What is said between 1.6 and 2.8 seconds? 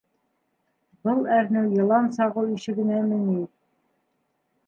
йылан сағыу ише